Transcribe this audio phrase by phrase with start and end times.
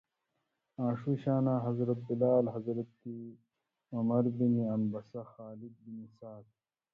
[0.83, 2.91] آں ݜُو شاناں حضرت بلال، حضرت
[3.95, 6.45] عمر بن عنبسہ، خالد بن سعد،